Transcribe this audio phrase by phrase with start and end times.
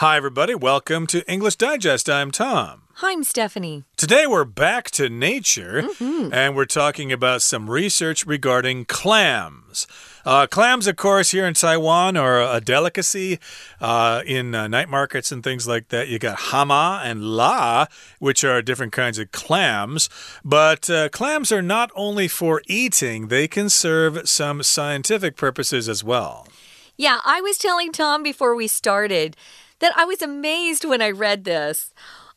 [0.00, 0.54] Hi, everybody.
[0.54, 2.08] Welcome to English Digest.
[2.08, 2.84] I'm Tom.
[2.94, 3.84] Hi, I'm Stephanie.
[3.98, 6.32] Today we're back to nature mm -hmm.
[6.32, 9.86] and we're talking about some research regarding clams.
[10.24, 13.38] Uh, clams, of course, here in Taiwan are a delicacy
[13.80, 16.08] uh, in uh, night markets and things like that.
[16.08, 17.86] You got hama and la,
[18.18, 20.08] which are different kinds of clams.
[20.42, 26.02] But uh, clams are not only for eating, they can serve some scientific purposes as
[26.02, 26.46] well.
[26.96, 29.36] Yeah, I was telling Tom before we started
[29.80, 31.92] that I was amazed when I read this.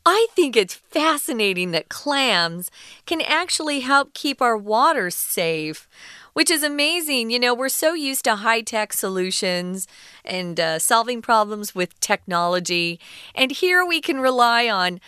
[0.06, 2.70] I think it's fascinating that clams
[3.06, 5.88] can actually help keep our water safe,
[6.34, 7.30] which is amazing.
[7.30, 9.88] You know, we're so used to high tech solutions
[10.26, 13.00] and uh, solving problems with technology,
[13.34, 15.00] and here we can rely on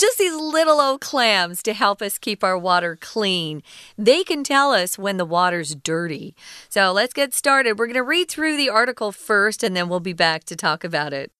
[0.00, 3.62] just these little old clams to help us keep our water clean.
[3.98, 6.34] They can tell us when the water's dirty.
[6.70, 7.78] So let's get started.
[7.78, 10.84] We're going to read through the article first, and then we'll be back to talk
[10.84, 11.30] about it.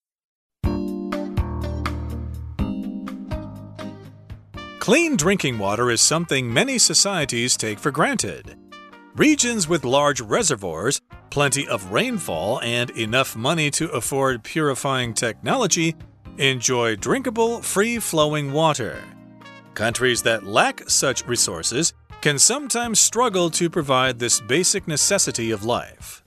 [4.90, 8.56] Clean drinking water is something many societies take for granted.
[9.14, 15.94] Regions with large reservoirs, plenty of rainfall, and enough money to afford purifying technology
[16.38, 19.00] enjoy drinkable, free flowing water.
[19.74, 26.24] Countries that lack such resources can sometimes struggle to provide this basic necessity of life.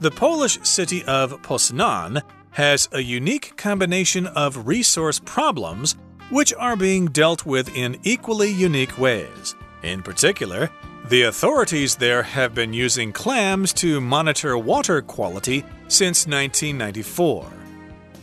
[0.00, 5.94] The Polish city of Poznan has a unique combination of resource problems
[6.30, 9.54] which are being dealt with in equally unique ways.
[9.82, 10.70] In particular,
[11.08, 17.50] the authorities there have been using clams to monitor water quality since 1994.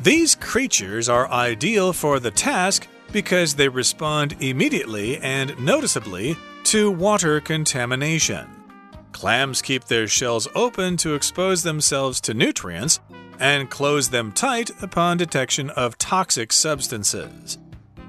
[0.01, 7.41] These creatures are ideal for the task because they respond immediately and noticeably to water
[7.41, 8.47] contamination.
[9.11, 12.99] Clams keep their shells open to expose themselves to nutrients
[13.39, 17.57] and close them tight upon detection of toxic substances.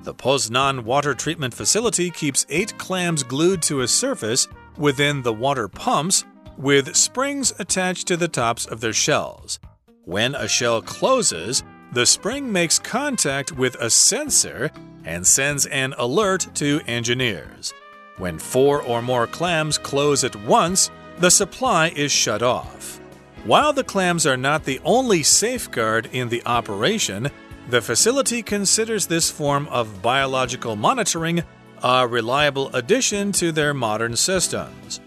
[0.03, 4.49] The Poznan water treatment facility keeps eight clams glued to a surface
[4.79, 6.25] within the water pumps
[6.57, 9.61] with springs attached to the tops of their shells.
[10.05, 14.71] When a shell closes, the spring makes contact with a sensor
[15.05, 17.75] and sends an alert to engineers.
[18.17, 23.01] When four or more clams close at once, the supply is shut off.
[23.45, 27.31] While the clams are not the only safeguard in the operation,
[27.69, 31.43] the facility considers this form of biological monitoring
[31.83, 35.01] a reliable addition to their modern systems.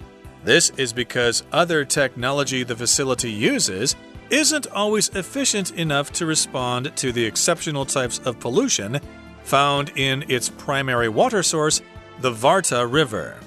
[0.44, 3.96] This is because other technology the facility uses
[4.30, 9.00] isn't always efficient enough to respond to the exceptional types of pollution
[9.44, 11.82] found in its primary water source,
[12.22, 13.38] the Warta River.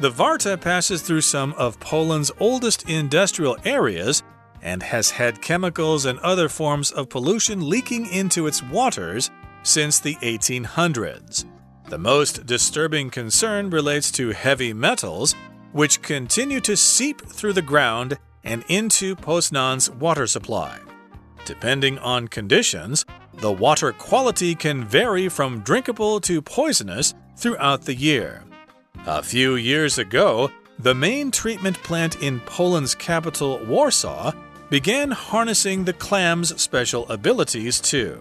[0.00, 4.22] The Warta passes through some of Poland's oldest industrial areas
[4.64, 9.30] and has had chemicals and other forms of pollution leaking into its waters
[9.62, 11.44] since the 1800s.
[11.88, 15.34] The most disturbing concern relates to heavy metals,
[15.72, 20.78] which continue to seep through the ground and into Poznan's water supply.
[21.44, 23.04] Depending on conditions,
[23.34, 28.44] the water quality can vary from drinkable to poisonous throughout the year.
[29.06, 34.32] A few years ago, the main treatment plant in Poland's capital, Warsaw,
[34.70, 38.20] began harnessing the clam's special abilities too.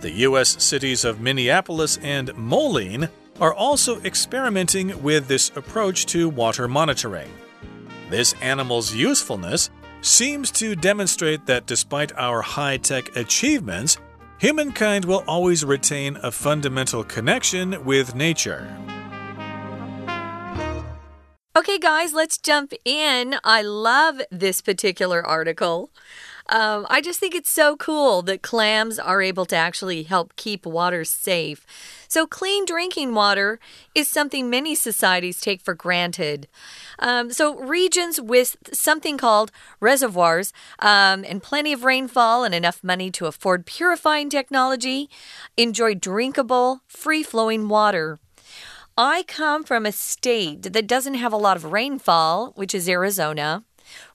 [0.00, 0.62] The U.S.
[0.62, 3.08] cities of Minneapolis and Moline
[3.40, 7.30] are also experimenting with this approach to water monitoring.
[8.10, 9.70] This animal's usefulness
[10.00, 13.98] seems to demonstrate that despite our high tech achievements,
[14.38, 18.68] humankind will always retain a fundamental connection with nature.
[21.56, 23.36] Okay, guys, let's jump in.
[23.42, 25.88] I love this particular article.
[26.50, 30.66] Um, I just think it's so cool that clams are able to actually help keep
[30.66, 31.64] water safe.
[32.08, 33.58] So, clean drinking water
[33.94, 36.46] is something many societies take for granted.
[36.98, 39.50] Um, so, regions with something called
[39.80, 45.08] reservoirs um, and plenty of rainfall and enough money to afford purifying technology
[45.56, 48.18] enjoy drinkable, free flowing water.
[48.96, 53.62] I come from a state that doesn't have a lot of rainfall, which is Arizona.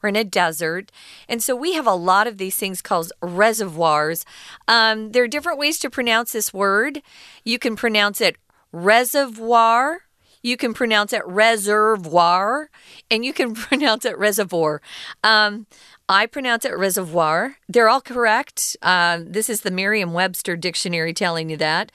[0.01, 0.92] We're in a desert.
[1.30, 4.25] And so we have a lot of these things called reservoirs.
[4.68, 7.01] Um, there are different ways to pronounce this word.
[7.45, 8.38] You can pronounce it
[8.72, 10.01] reservoir.
[10.42, 12.72] You can pronounce it reservoir.
[13.12, 14.81] And you can pronounce it reservoir.
[15.24, 15.68] Um,
[16.12, 17.56] I pronounce it reservoir.
[17.69, 18.75] They're all correct.
[18.81, 21.90] Uh, this is the Merriam Webster dictionary telling you that.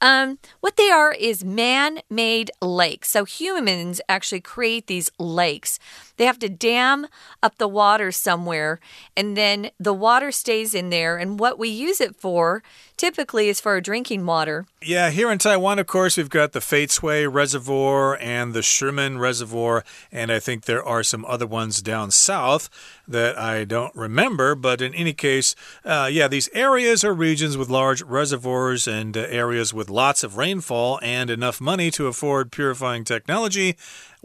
[0.00, 3.08] Um, what they are is man made lakes.
[3.08, 5.80] So humans actually create these lakes.
[6.16, 7.06] They have to dam
[7.42, 8.78] up the water somewhere,
[9.16, 11.16] and then the water stays in there.
[11.16, 12.62] And what we use it for
[12.96, 14.66] typically is for drinking water.
[14.82, 19.84] Yeah, here in Taiwan, of course, we've got the Feitsui Reservoir and the Shimen Reservoir,
[20.12, 22.70] and I think there are some other ones down south
[23.08, 24.54] that I don't remember.
[24.54, 25.54] But in any case,
[25.84, 30.36] uh, yeah, these areas are regions with large reservoirs and uh, areas with lots of
[30.36, 33.76] rainfall and enough money to afford purifying technology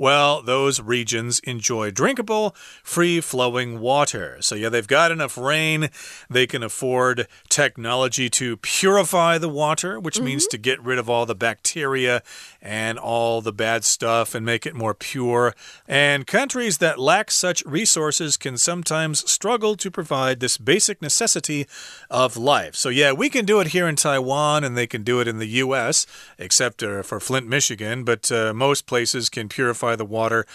[0.01, 4.37] well, those regions enjoy drinkable, free flowing water.
[4.39, 5.89] So, yeah, they've got enough rain.
[6.27, 10.25] They can afford technology to purify the water, which mm -hmm.
[10.25, 12.23] means to get rid of all the bacteria
[12.61, 15.53] and all the bad stuff and make it more pure.
[15.87, 21.67] And countries that lack such resources can sometimes struggle to provide this basic necessity
[22.09, 22.71] of life.
[22.73, 25.37] So, yeah, we can do it here in Taiwan and they can do it in
[25.37, 26.07] the U.S.,
[26.37, 30.45] except uh, for Flint, Michigan, but uh, most places can purify the water.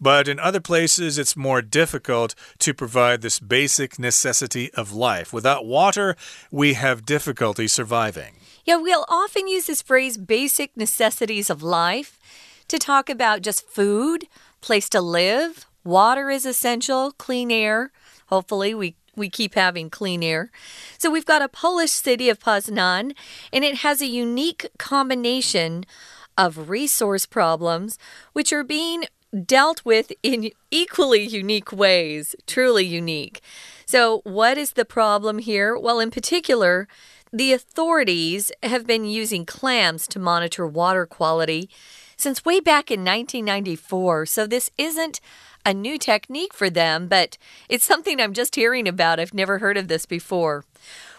[0.00, 5.32] But in other places, it's more difficult to provide this basic necessity of life.
[5.32, 6.16] Without water,
[6.50, 8.36] we have difficulty surviving.
[8.64, 12.18] Yeah, we'll often use this phrase basic necessities of life
[12.68, 14.26] to talk about just food,
[14.60, 17.92] place to live, water is essential, clean air.
[18.26, 20.50] Hopefully, we we keep having clean air.
[20.98, 23.14] So we've got a Polish city of Poznan,
[23.52, 25.86] and it has a unique combination
[26.36, 27.98] of resource problems,
[28.32, 29.04] which are being
[29.44, 33.40] dealt with in equally unique ways, truly unique.
[33.84, 35.78] So, what is the problem here?
[35.78, 36.88] Well, in particular,
[37.32, 41.68] the authorities have been using clams to monitor water quality
[42.16, 44.26] since way back in 1994.
[44.26, 45.20] So, this isn't
[45.64, 47.36] a new technique for them, but
[47.68, 49.18] it's something I'm just hearing about.
[49.18, 50.64] I've never heard of this before.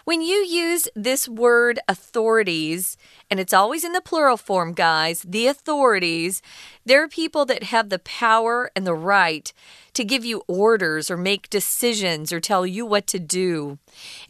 [0.08, 2.96] When you use this word authorities,
[3.30, 6.40] and it's always in the plural form, guys, the authorities,
[6.86, 9.52] there are people that have the power and the right
[9.92, 13.76] to give you orders or make decisions or tell you what to do.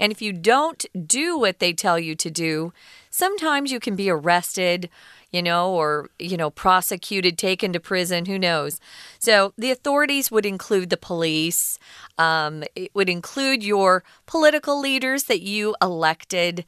[0.01, 2.73] And if you don't do what they tell you to do,
[3.09, 4.91] sometimes you can be arrested
[5.31, 8.81] you know, or, you know, prosecuted, taken to prison, who knows.
[9.19, 11.79] So the authorities would include the police,
[12.17, 16.65] um, it would include your political leaders that you elected.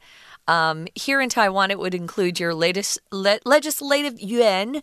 [0.47, 4.81] Um, here in Taiwan, it would include your latest le legislative yuan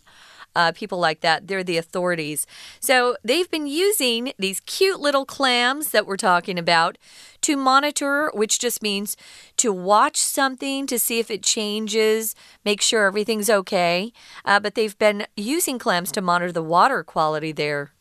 [0.54, 1.46] uh, people like that.
[1.46, 2.46] They're the authorities.
[2.80, 6.98] So they've been using these cute little clams that we're talking about
[7.42, 9.16] to monitor, which just means
[9.58, 12.34] to watch something to see if it changes,
[12.64, 14.12] make sure everything's okay.
[14.44, 17.92] Uh, but they've been using clams to monitor the water quality there.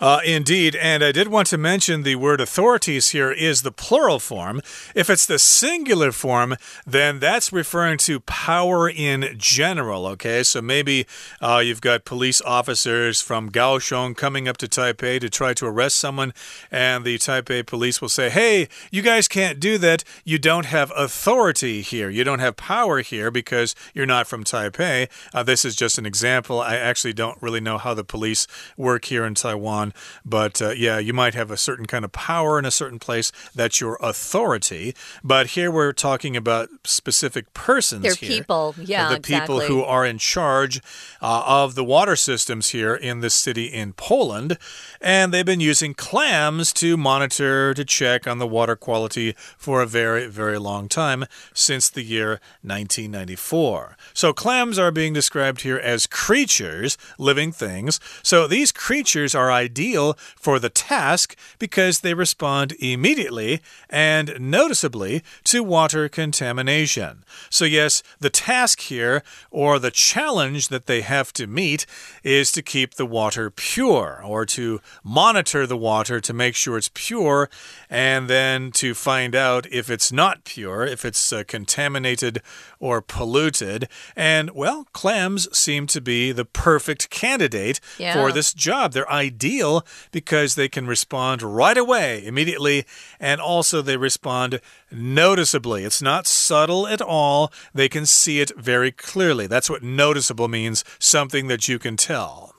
[0.00, 4.18] Uh, indeed, and I did want to mention the word authorities here is the plural
[4.18, 4.60] form.
[4.94, 6.56] If it's the singular form,
[6.86, 10.42] then that's referring to power in general, okay?
[10.42, 11.06] So maybe
[11.40, 15.96] uh, you've got police officers from Kaohsiung coming up to Taipei to try to arrest
[15.96, 16.32] someone,
[16.70, 20.04] and the Taipei police will say, hey, you guys can't do that.
[20.24, 22.10] You don't have authority here.
[22.10, 25.08] You don't have power here because you're not from Taipei.
[25.32, 26.60] Uh, this is just an example.
[26.60, 28.46] I actually don't really know how the police
[28.76, 29.92] work here in Taiwan on.
[30.24, 33.32] But uh, yeah, you might have a certain kind of power in a certain place.
[33.54, 34.94] That's your authority.
[35.22, 38.02] But here we're talking about specific persons.
[38.02, 39.08] They're here, people, yeah.
[39.10, 39.40] The exactly.
[39.40, 40.80] people who are in charge
[41.20, 44.58] uh, of the water systems here in this city in Poland.
[45.00, 49.86] And they've been using clams to monitor, to check on the water quality for a
[49.86, 53.96] very, very long time since the year 1994.
[54.12, 58.00] So clams are being described here as creatures, living things.
[58.22, 65.22] So these creatures are ideal ideal for the task because they respond immediately and noticeably
[65.42, 67.24] to water contamination.
[67.50, 71.86] So, yes, the task here, or the challenge that they have to meet,
[72.22, 76.90] is to keep the water pure or to monitor the water to make sure it's
[76.94, 77.50] pure
[77.90, 82.40] and then to find out if it's not pure, if it's uh, contaminated
[82.78, 83.88] or polluted.
[84.14, 88.14] And, well, clams seem to be the perfect candidate yeah.
[88.14, 88.92] for this job.
[88.92, 89.63] They're ideal
[90.10, 92.84] because they can respond right away, immediately,
[93.18, 95.84] and also they respond noticeably.
[95.84, 97.52] It's not subtle at all.
[97.72, 99.46] They can see it very clearly.
[99.46, 102.54] That's what noticeable means something that you can tell.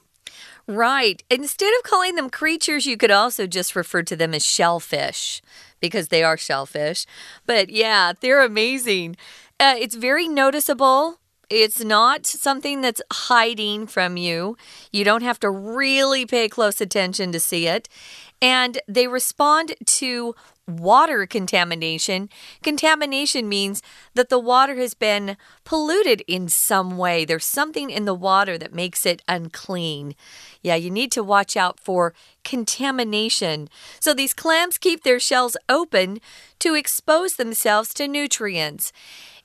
[0.67, 1.23] Right.
[1.29, 5.41] Instead of calling them creatures, you could also just refer to them as shellfish
[5.79, 7.05] because they are shellfish.
[7.45, 9.15] But yeah, they're amazing.
[9.59, 14.57] Uh, it's very noticeable It's not something that's hiding from you.
[14.91, 17.87] You don't have to really pay close attention to see it.
[18.41, 20.35] And they respond to
[20.67, 22.29] water contamination.
[22.63, 23.83] Contamination means
[24.15, 27.23] that the water has been polluted in some way.
[27.23, 30.15] There's something in the water that makes it unclean.
[30.63, 33.69] Yeah, you need to watch out for contamination.
[33.99, 36.19] So these clams keep their shells open
[36.59, 38.91] to expose themselves to nutrients.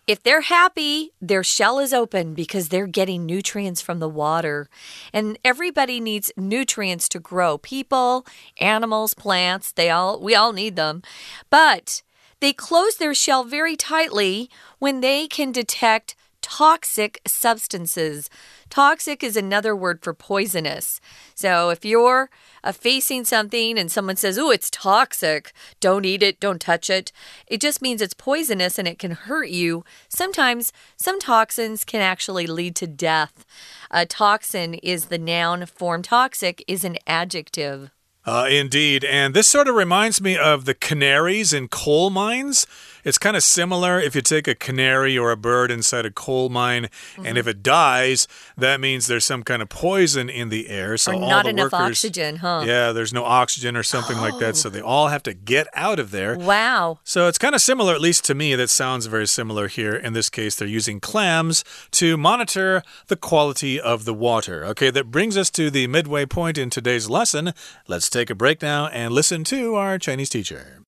[0.06, 4.68] If they're happy, their shell is open because they're getting nutrients from the water.
[5.12, 7.58] And everybody needs nutrients to grow.
[7.58, 8.26] People,
[8.58, 11.02] animals, plants, they all we all need them.
[11.48, 12.02] But
[12.40, 18.30] they close their shell very tightly when they can detect toxic substances.
[18.70, 21.00] Toxic is another word for poisonous.
[21.34, 22.30] So if you're
[22.62, 27.10] uh, facing something and someone says, Oh, it's toxic, don't eat it, don't touch it,
[27.48, 29.84] it just means it's poisonous and it can hurt you.
[30.08, 33.44] Sometimes some toxins can actually lead to death.
[33.90, 37.90] A toxin is the noun form, toxic is an adjective.
[38.24, 39.04] Uh, indeed.
[39.04, 42.66] And this sort of reminds me of the canaries in coal mines.
[43.04, 46.48] It's kind of similar if you take a canary or a bird inside a coal
[46.48, 47.28] mine, mm -hmm.
[47.28, 48.28] and if it dies,
[48.58, 50.96] that means there's some kind of poison in the air.
[50.96, 52.62] So or all not the enough workers, oxygen, huh?
[52.66, 54.24] Yeah, there's no oxygen or something oh.
[54.24, 54.56] like that.
[54.56, 56.36] So they all have to get out of there.
[56.36, 56.98] Wow.
[57.04, 58.56] So it's kind of similar, at least to me.
[58.56, 59.94] That sounds very similar here.
[60.06, 64.64] In this case, they're using clams to monitor the quality of the water.
[64.70, 67.52] Okay, that brings us to the midway point in today's lesson.
[67.86, 70.80] Let's take a break now and listen to our Chinese teacher.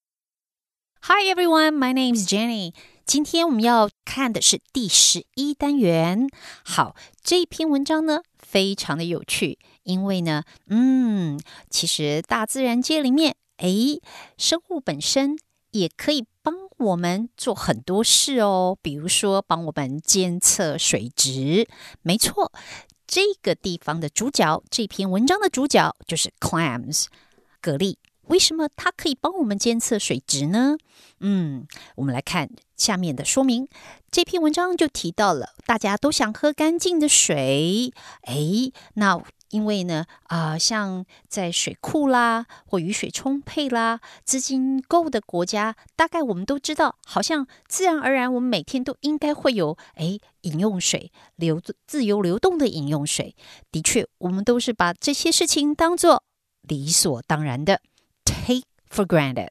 [1.06, 2.72] Hi everyone, my name is Jenny.
[3.04, 6.28] 今天我们要看的是第十一单元。
[6.64, 14.00] 好，这篇文章呢非常的有趣，因为呢，嗯，其实大自然界里面，诶，
[14.38, 15.36] 生物本身
[15.72, 18.78] 也可以帮我们做很多事哦。
[18.80, 21.66] 比如说，帮我们监测水质。
[22.02, 22.52] 没错，
[23.08, 27.06] 这个地方的主角，这篇文章的主角就是 clams，
[27.60, 27.96] 蛤蜊。
[28.28, 30.76] 为什么它可以帮我们监测水质呢？
[31.20, 33.68] 嗯，我们来看下面的说明。
[34.10, 37.92] 这篇文章就提到了，大家都想喝干净的水。
[38.26, 53.36] 诶，那因为呢，啊，像在水库啦，或雨水充沛啦，资金够的国家，大概我们都知道，好像自然而然，我们每天都应该会有诶饮用水流自由流动的饮用水。
[53.70, 56.24] 的确，我们都是把这些事情当做
[56.62, 57.80] 理所当然的。
[58.24, 59.48] Take for granted。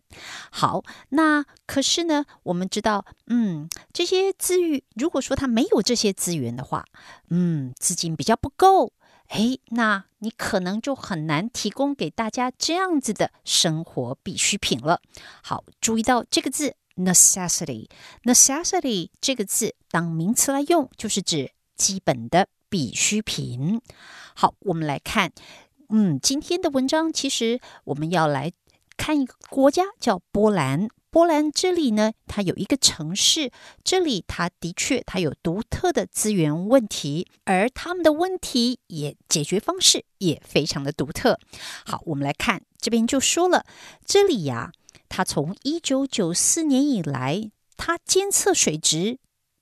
[0.51, 6.85] 好，那可是呢，我们知道，嗯，这些资源，如果说他没有这些资源的话，
[7.29, 8.93] 嗯，资金比较不够，
[9.29, 15.01] 诶，那你可能就很难提供给大家这样子的生活必需品了。
[15.41, 23.81] 好，注意到这个字 necessity，necessity 这个字当名词来用，就是指基本的必需品。
[24.35, 25.31] 好，我们来看。
[25.93, 28.53] 嗯，今天的文章其实我们要来
[29.01, 30.87] 看一个国家叫波兰。
[31.09, 33.51] 波兰这里呢，它有一个城市，
[33.83, 41.39] 这里它的确它有独特的资源问题，而他们的问题也解决方式也非常的独特。
[41.83, 43.65] 好，我们来看这边就说了，
[44.05, 44.71] 这里呀，
[45.09, 49.17] 它从一九九四年以来，它监测水质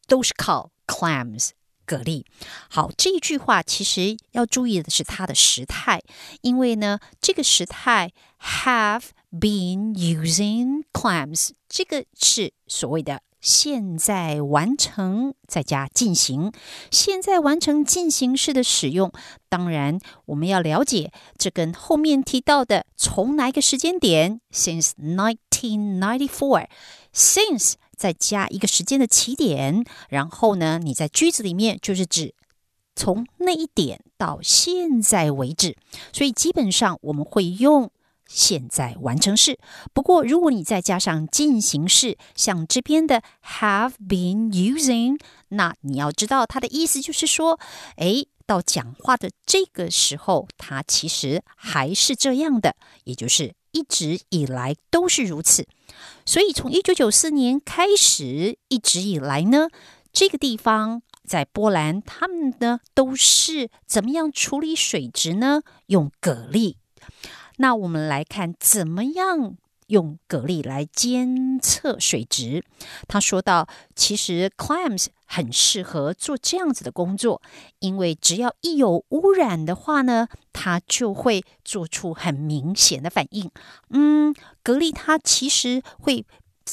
[0.05, 1.51] 都是靠 clams。
[1.87, 2.23] 蛤蜊，
[2.69, 6.03] 好，这一句话其实要注意的是它的时态，
[6.41, 16.51] 因为呢，这个时态 have been using clams，这个是所谓的现在完成再加进行，
[16.91, 19.11] 现在完成进行式的使用。
[19.47, 27.73] 当然，我们要了解这跟后面提到的从哪个时间点，since nineteen ninety four，since。
[27.99, 32.33] 再加一个时间的起点，然后呢，你在句子里面就是指
[32.95, 35.75] 从那一点到现在为止，
[36.13, 37.91] 所以基本上我们会用
[38.29, 39.57] 现在完成式。
[39.91, 45.19] 不过，如果你再加上进行式，像这边的 have been using，
[45.49, 47.59] 那你要知道它的意思就是说，
[47.97, 55.67] 诶，到讲话的这个时候，它其实还是这样的，也就是一直以来都是如此。
[56.23, 59.69] 所以，从一九九四年开始，一直以来呢，
[60.13, 65.61] 这个地方在波兰，他们呢都是怎么样处理水质呢？
[65.87, 66.75] 用蛤蜊。
[67.61, 69.57] 那我们来看，怎么样？
[69.87, 72.63] 用蛤蜊来监测水质。
[73.07, 77.41] 他说到，其实 clams 很适合做这样子的工作，
[77.79, 83.49] 因为只要一有污染的话呢，它就会做出很明显的反应。
[83.89, 86.23] 嗯，蛤蜊它其实会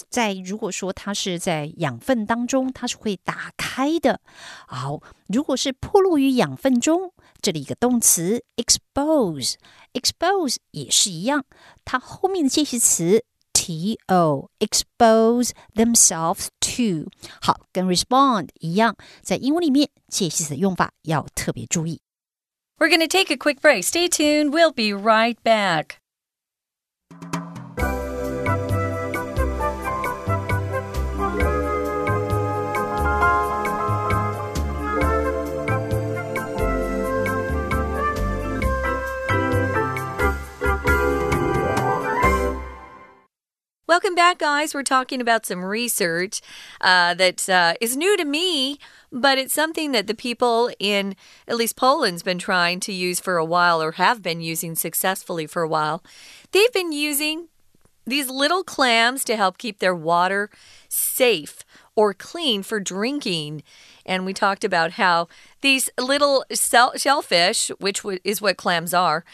[0.09, 4.21] 在如果说它是在养分当中，它是会打开的。
[4.67, 11.45] 好，如果是暴露于养分中，这里一个动词 expose，expose 也是一样，
[11.85, 13.97] 它后面的介系词 to
[14.59, 17.11] expose themselves to，
[17.41, 22.01] 好，跟 respond 一样，在英文里面介系词的用法要特别注意。
[22.79, 23.85] We're going to take a quick break.
[23.85, 24.51] Stay tuned.
[24.51, 25.97] We'll be right back.
[43.97, 44.75] Welcome back, guys.
[44.75, 46.43] We're talking about some research
[46.83, 48.79] uh, that uh, is new to me,
[49.11, 51.17] but it's something that the people in
[51.49, 55.47] at least Poland's been trying to use for a while or have been using successfully
[55.47, 56.05] for a while.
[56.53, 57.49] They've been using
[58.07, 60.51] these little clams to help keep their water
[60.91, 61.65] safe
[61.97, 63.63] or clean for drinking.
[64.05, 65.29] And we talked about how
[65.63, 69.25] these little shellfish, which is what clams are,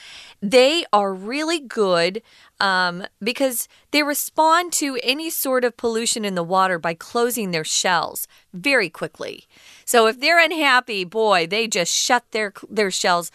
[0.41, 2.23] they are really good
[2.61, 7.65] um, because they respond to any sort of pollution in the water by closing their
[7.65, 9.47] shells very quickly.
[9.85, 13.31] So if they're unhappy, boy, they just shut their their shells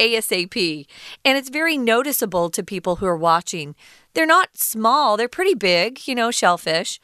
[0.00, 0.86] ASAP.
[1.24, 3.76] And it's very noticeable to people who are watching.
[4.14, 6.98] They're not small, they're pretty big, you know, shellfish.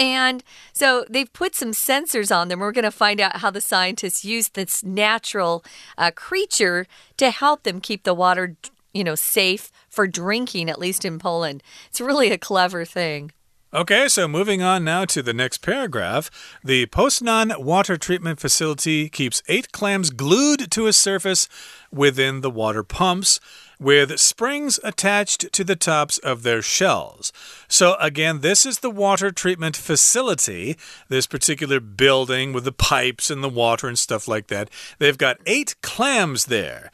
[0.00, 0.42] And
[0.72, 2.60] so they've put some sensors on them.
[2.60, 5.62] We're going to find out how the scientists use this natural
[5.98, 6.86] uh, creature
[7.18, 8.56] to help them keep the water,
[8.94, 11.62] you know, safe for drinking, at least in Poland.
[11.90, 13.32] It's really a clever thing.
[13.72, 16.30] Okay, so moving on now to the next paragraph.
[16.64, 21.46] The Poznan water treatment facility keeps eight clams glued to a surface
[21.92, 23.38] within the water pumps
[23.80, 27.32] with springs attached to the tops of their shells.
[27.66, 30.76] So, again, this is the water treatment facility,
[31.08, 34.68] this particular building with the pipes and the water and stuff like that.
[34.98, 36.90] They've got eight clams there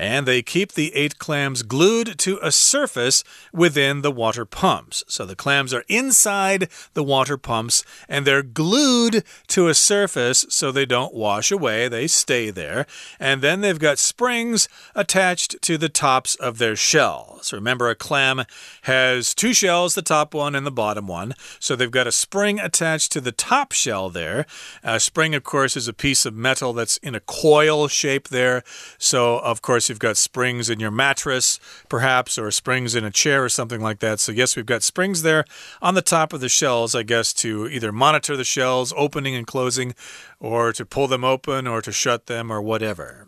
[0.00, 5.04] and they keep the eight clams glued to a surface within the water pumps.
[5.08, 10.72] So the clams are inside the water pumps and they're glued to a surface so
[10.72, 12.86] they don't wash away, they stay there.
[13.18, 17.52] And then they've got springs attached to the tops of their shells.
[17.52, 18.44] Remember, a clam
[18.82, 21.34] has two shells, the top one and the bottom one.
[21.58, 24.46] So they've got a spring attached to the top shell there.
[24.82, 28.62] A spring, of course, is a piece of metal that's in a coil shape there.
[28.96, 33.44] So, of course, you've got springs in your mattress, perhaps, or springs in a chair
[33.44, 34.20] or something like that.
[34.20, 35.44] So, yes, we've got springs there
[35.82, 39.46] on the top of the shells, I guess, to either monitor the shells opening and
[39.46, 39.94] closing,
[40.38, 43.26] or to pull them open, or to shut them, or whatever.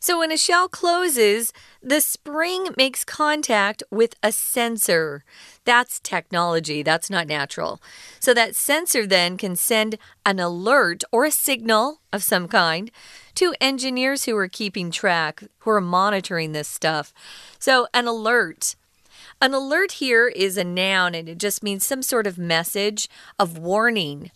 [0.00, 5.24] So when a shell closes, the spring makes contact with a sensor.
[5.64, 7.80] That's technology, that's not natural.
[8.20, 12.90] So that sensor then can send an alert or a signal of some kind
[13.38, 17.14] to engineers who are keeping track, who are monitoring this stuff.
[17.60, 18.74] So an alert.
[19.40, 23.56] An alert here is a noun and it just means some sort of message of
[23.56, 24.32] warning.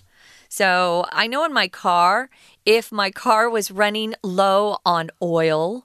[0.49, 2.31] So I know in my car,
[2.65, 5.85] if my car was running low on oil,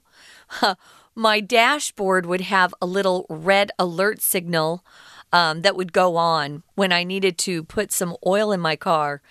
[1.16, 4.84] my dashboard would have a little red alert signal
[5.32, 9.22] um, that would go on when I needed to put some oil in my car.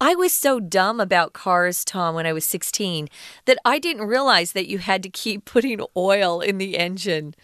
[0.00, 3.08] I was so dumb about cars, Tom, when I was 16
[3.44, 7.34] that I didn't realize that you had to keep putting oil in the engine.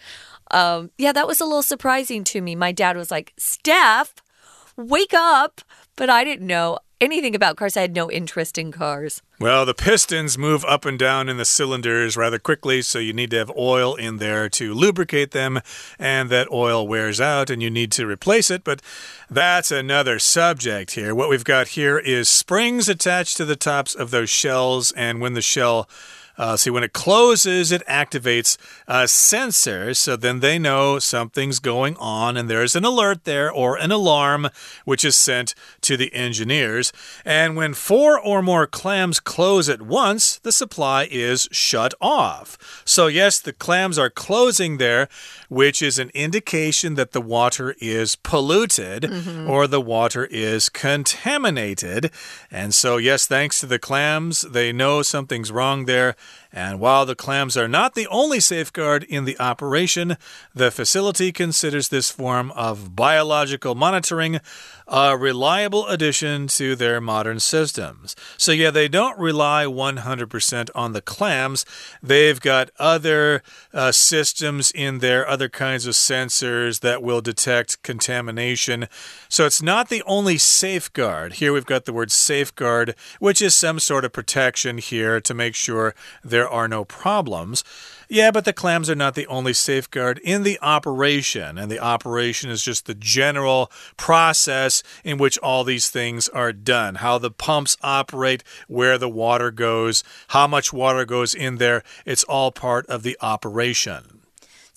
[0.49, 2.55] Um, yeah, that was a little surprising to me.
[2.55, 4.15] My dad was like, Steph,
[4.75, 5.61] wake up.
[5.95, 7.77] But I didn't know anything about cars.
[7.77, 9.21] I had no interest in cars.
[9.39, 13.31] Well, the pistons move up and down in the cylinders rather quickly, so you need
[13.31, 15.61] to have oil in there to lubricate them,
[15.99, 18.63] and that oil wears out and you need to replace it.
[18.63, 18.81] But
[19.29, 21.13] that's another subject here.
[21.13, 25.33] What we've got here is springs attached to the tops of those shells, and when
[25.33, 25.87] the shell
[26.37, 28.57] uh, see, when it closes, it activates
[28.87, 29.93] a sensor.
[29.93, 34.49] So then they know something's going on, and there's an alert there or an alarm,
[34.85, 35.55] which is sent
[35.87, 36.91] to the engineers.
[37.23, 42.57] And when four or more clams close at once, the supply is shut off.
[42.83, 45.07] So, yes, the clams are closing there,
[45.47, 49.49] which is an indication that the water is polluted mm -hmm.
[49.49, 52.11] or the water is contaminated.
[52.51, 56.15] And so, yes, thanks to the clams, they know something's wrong there
[56.57, 60.17] And while the clams are not the only safeguard in the operation,
[60.55, 64.39] the facility considers this form of biological monitoring
[64.87, 68.15] a reliable addition to their modern systems.
[68.37, 71.65] So, yeah, they don't rely 100% on the clams.
[72.01, 73.43] They've got other
[73.73, 78.87] uh, systems in there, other kinds of sensors that will detect contamination.
[79.27, 81.33] So, it's not the only safeguard.
[81.33, 85.53] Here we've got the word safeguard, which is some sort of protection here to make
[85.53, 85.93] sure
[86.23, 87.63] there are no problems.
[88.09, 92.49] Yeah, but the clams are not the only safeguard in the operation, and the operation
[92.49, 96.95] is just the general process in which all these things are done.
[96.95, 102.23] How the pumps operate, where the water goes, how much water goes in there, it's
[102.23, 104.16] all part of the operation.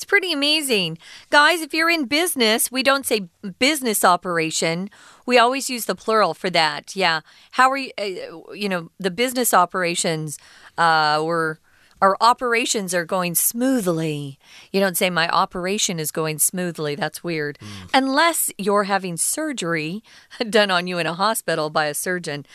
[0.01, 0.97] It's pretty amazing.
[1.29, 4.89] Guys, if you're in business, we don't say business operation.
[5.27, 6.97] We always use the plural for that.
[6.97, 7.21] Yeah.
[7.51, 10.39] How are you, uh, you know, the business operations
[10.79, 11.61] uh, were
[12.01, 14.39] our operations are going smoothly.
[14.73, 16.95] You don't say, My operation is going smoothly.
[16.95, 17.59] That's weird.
[17.59, 17.91] Mm.
[17.95, 20.03] Unless you're having surgery
[20.51, 22.47] done on you in a hospital by a surgeon.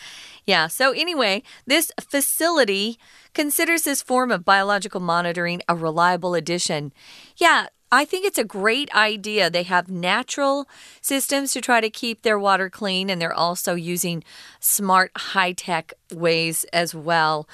[0.45, 2.99] Yeah, so anyway, this facility
[3.33, 6.93] considers this form of biological monitoring a reliable addition.
[7.35, 9.49] Yeah, I think it's a great idea.
[9.49, 10.67] They have natural
[11.01, 14.23] systems to try to keep their water clean, and they're also using
[14.59, 17.47] smart, high tech ways as well.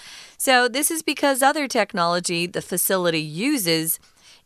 [0.43, 3.99] So, this is because other technology the facility uses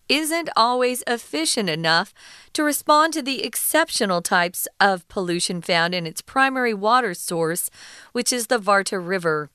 [0.09, 2.13] isn't always efficient enough
[2.51, 7.69] to respond to the exceptional types of pollution found in its primary water source,
[8.11, 9.49] which is the Warta River.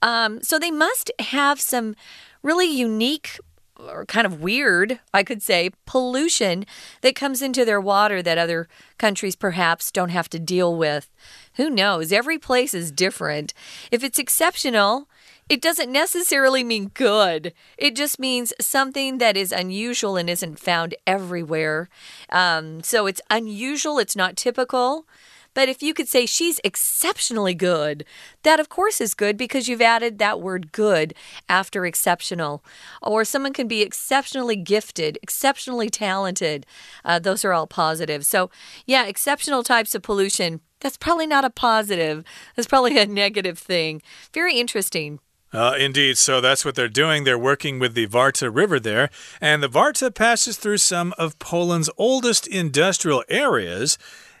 [0.00, 1.94] Um, so, they must have some
[2.42, 3.38] really unique
[3.78, 6.64] or kind of weird, I could say, pollution
[7.02, 11.10] that comes into their water that other countries perhaps don't have to deal with.
[11.56, 12.12] Who knows?
[12.12, 13.52] Every place is different.
[13.90, 15.06] If it's exceptional,
[15.48, 17.52] it doesn't necessarily mean good.
[17.78, 21.88] It just means something that is unusual and isn't found everywhere.
[22.30, 25.06] Um, so it's unusual, it's not typical.
[25.54, 28.04] But if you could say she's exceptionally good,
[28.42, 31.14] that of course is good because you've added that word good
[31.48, 32.62] after exceptional.
[33.00, 36.66] Or someone can be exceptionally gifted, exceptionally talented.
[37.06, 38.26] Uh, those are all positive.
[38.26, 38.50] So,
[38.84, 40.60] yeah, exceptional types of pollution.
[40.80, 42.22] That's probably not a positive.
[42.54, 44.02] That's probably a negative thing.
[44.34, 45.20] Very interesting.
[45.52, 46.18] Uh, indeed.
[46.18, 47.24] So that's what they're doing.
[47.24, 49.10] They're working with the Warta River there.
[49.40, 53.96] And the Warta passes through some of Poland's oldest industrial areas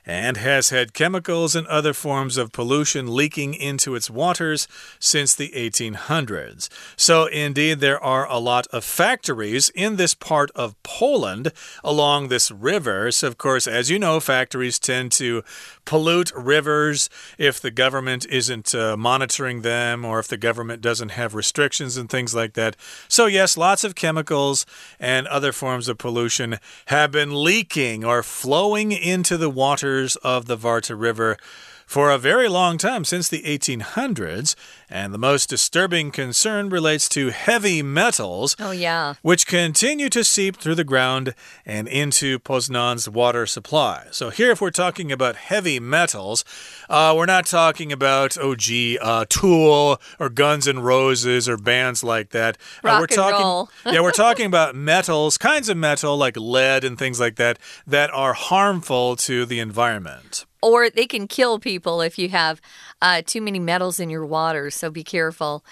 [0.06, 4.68] and has had chemicals and other forms of pollution leaking into its waters
[5.00, 6.68] since the 1800s.
[6.96, 12.52] So, indeed, there are a lot of factories in this part of Poland along this
[12.52, 13.10] river.
[13.10, 15.42] So, of course, as you know, factories tend to
[15.84, 21.34] pollute rivers if the government isn't uh, monitoring them or if the government doesn't have
[21.34, 22.76] restrictions and things like that.
[23.08, 24.64] So, yes, lots of chemicals
[25.00, 30.56] and other forms of pollution have been leaking or flowing into the waters of the
[30.56, 31.38] Warta River
[31.86, 34.54] for a very long time, since the 1800s.
[34.90, 38.54] And the most disturbing concern relates to heavy metals.
[38.58, 39.14] Oh, yeah.
[39.22, 44.06] Which continue to seep through the ground and into Poznan's water supply.
[44.10, 46.44] So, here, if we're talking about heavy metals,
[46.90, 52.04] uh, we're not talking about, oh, gee, uh, Tool or Guns N' Roses or bands
[52.04, 52.58] like that.
[52.82, 53.70] Rock uh, we're talking, roll.
[53.86, 58.10] yeah, we're talking about metals, kinds of metal like lead and things like that, that
[58.12, 62.60] are harmful to the environment or they can kill people if you have
[63.02, 64.70] uh, too many metals in your water.
[64.70, 65.64] So be careful.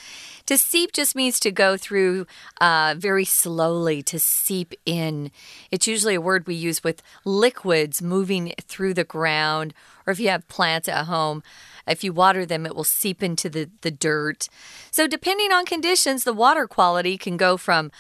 [0.47, 2.27] To seep just means to go through
[2.61, 5.31] uh, very slowly, to seep in.
[5.71, 9.73] It's usually a word we use with liquids moving through the ground,
[10.07, 11.43] or if you have plants at home.
[11.87, 14.49] If you water them, it will seep into the, the dirt.
[14.91, 17.91] So, depending on conditions, the water quality can go from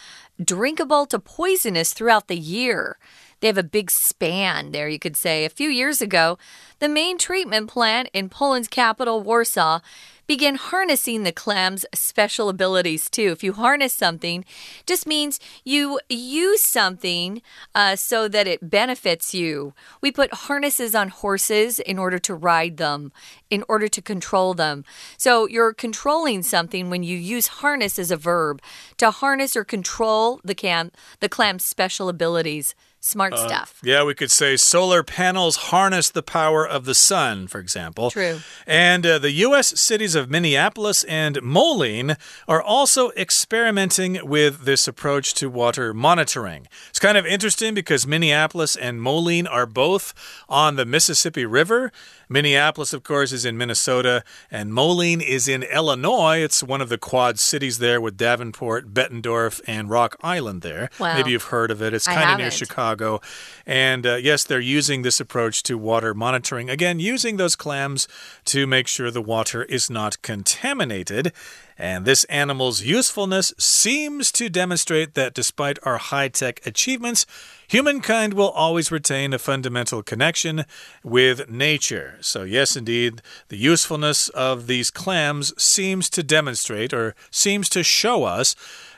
[0.42, 2.98] drinkable to poisonous throughout the year.
[3.44, 5.44] They have a big span there, you could say.
[5.44, 6.38] A few years ago,
[6.78, 9.80] the main treatment plant in Poland's capital, Warsaw,
[10.26, 13.32] began harnessing the clam's special abilities too.
[13.32, 14.46] If you harness something,
[14.86, 17.42] just means you use something
[17.74, 19.74] uh, so that it benefits you.
[20.00, 23.12] We put harnesses on horses in order to ride them,
[23.50, 24.86] in order to control them.
[25.18, 28.62] So you're controlling something when you use harness as a verb
[28.96, 32.74] to harness or control the clam, the clam's special abilities.
[33.04, 33.80] Smart uh, stuff.
[33.82, 38.10] Yeah, we could say solar panels harness the power of the sun, for example.
[38.10, 38.40] True.
[38.66, 39.78] And uh, the U.S.
[39.78, 42.16] cities of Minneapolis and Moline
[42.48, 46.66] are also experimenting with this approach to water monitoring.
[46.88, 50.14] It's kind of interesting because Minneapolis and Moline are both
[50.48, 51.92] on the Mississippi River.
[52.28, 56.38] Minneapolis, of course, is in Minnesota, and Moline is in Illinois.
[56.38, 60.90] It's one of the quad cities there with Davenport, Bettendorf, and Rock Island there.
[60.98, 61.16] Wow.
[61.16, 61.92] Maybe you've heard of it.
[61.92, 62.50] It's kind of near.
[62.50, 63.20] Chicago.
[63.66, 66.70] And uh, yes, they're using this approach to water monitoring.
[66.70, 68.08] Again, using those clams
[68.46, 71.32] to make sure the water is not contaminated.
[71.76, 77.26] And this animal's usefulness seems to demonstrate that despite our high tech achievements,
[77.66, 80.64] humankind will always retain a fundamental connection
[81.02, 82.18] with nature.
[82.20, 88.24] So, yes, indeed, the usefulness of these clams seems to demonstrate or seems to show
[88.24, 88.54] us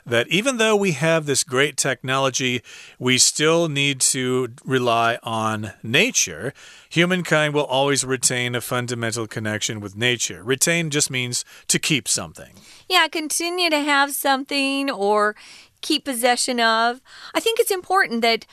[0.07, 2.63] that even though we have this great technology,
[2.99, 6.55] we still need to rely on nature.
[6.89, 10.45] Humankind will always retain a fundamental connection with nature.
[10.45, 12.55] Retain just means to keep something.
[12.89, 15.35] Yeah, continue to have something or
[15.81, 17.01] keep possession of.
[17.35, 18.47] I think it's important that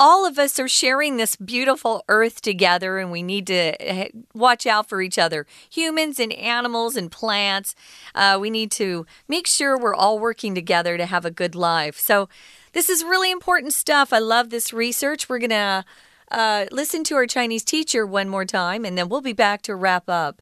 [0.00, 4.66] all of us are sharing this beautiful earth together and we need to eh, watch
[4.66, 7.74] out for each other humans and animals and plants.
[8.14, 11.98] Uh, we need to make sure we're all working together to have a good life.
[11.98, 12.30] So
[12.72, 14.10] this is really important stuff.
[14.10, 15.28] I love this research.
[15.28, 15.84] We're gonna
[16.30, 19.74] uh, listen to our chinese teacher one more time and then we'll be back to
[19.74, 20.40] wrap up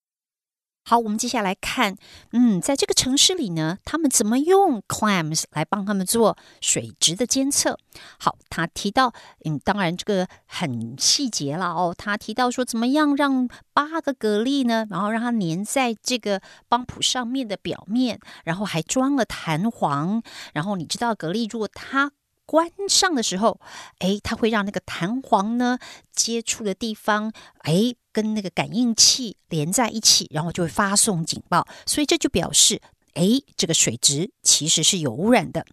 [0.89, 1.97] 好，我们接下来看，
[2.33, 7.79] 嗯，在这个城市里呢，他们怎么用 clams 来帮他们做水质的监测？
[8.19, 9.13] 好，他提到，
[9.45, 11.95] 嗯，当然这个很细节了哦。
[11.95, 20.23] 他提到说，怎么样让八个蛤蜊呢，然后让它粘在这个帮浦上面的表面，然后还装了弹簧，
[20.55, 22.13] 然后你知道蛤蜊如果它
[22.47, 23.61] 关上的时候，
[23.99, 25.79] 诶，它会让那个弹簧呢
[26.15, 27.31] 接触的地方，
[27.65, 31.65] 诶，跟那个感应器连在一起，然后就会发送警报。
[31.87, 32.83] 所以这就表示，
[33.15, 35.65] 诶，这个水质其实是有污染的。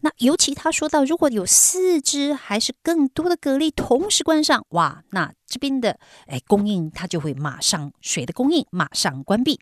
[0.00, 9.58] 那尤其他说到，如果有四只还是更多的蛤蜊同时关上，哇，那这边的诶供应它就会马上水的供应马上关闭。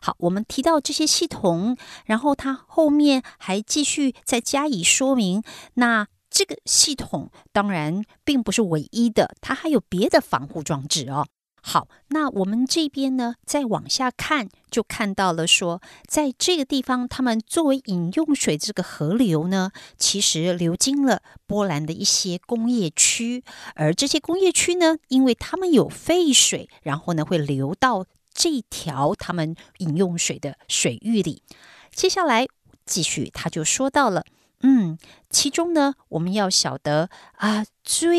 [0.00, 5.42] 好，我们提到这些系统，然后它后面还继续再加以说明。
[5.74, 11.26] 那这个系统当然并不是唯一的，它还有别的防护装置哦。
[11.66, 23.42] 好，那我们这边呢，再往下看，就看到了说，在这个地方，他们作为饮用水这个河流呢，其实流经了波兰的一些工业区，
[23.76, 31.42] 而这些工业区呢，因为他们有废水，然后呢会流到这条他们饮用水的水域里。
[31.90, 32.46] 接下来
[32.84, 34.22] 继续，他就说到了。
[34.60, 38.16] 嗯，其中呢，我们要晓得啊，最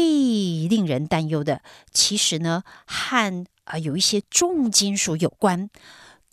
[0.67, 5.69] 令人担忧的，其实呢，和啊有一些重金属有关。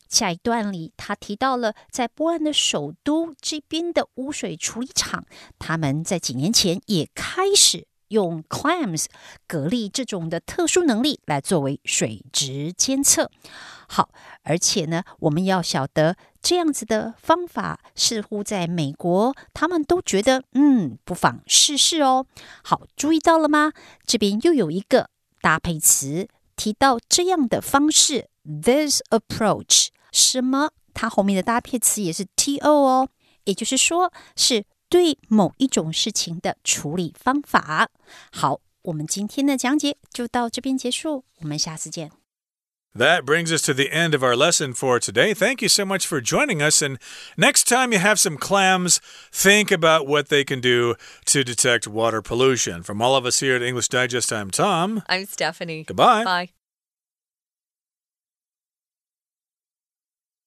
[0.08, 5.24] 下一段里，他提到了在波兰的首都这边的污水处理厂，
[5.58, 9.06] 他们在几年前也开始用 clams
[9.48, 13.30] 蛤蜊这种的特殊能力来作为水质监测。
[13.88, 14.08] 好，
[14.44, 22.26] 而且呢，我们要晓得这样子的方法，似乎在美国他们都觉得，嗯，不妨试试哦。
[22.62, 23.72] 好，注意到了吗？
[24.06, 30.70] 这边又有一个搭配词提到这样的方式，this approach，什么？
[30.94, 33.08] 它后面的搭配词也是 to 哦，
[33.44, 37.89] 也就是说是对某一种事情的处理方法。
[38.31, 42.11] 好，我们今天的讲解就到这边结束，我们下次见。
[42.95, 45.35] That brings us to the end of our lesson for today.
[45.35, 46.81] Thank you so much for joining us.
[46.81, 46.97] And
[47.37, 48.97] next time you have some clams,
[49.31, 52.81] think about what they can do to detect water pollution.
[52.81, 55.03] From all of us here at English Digest, I'm Tom.
[55.07, 56.23] i'm stephanie Goodbye.
[56.23, 56.49] bye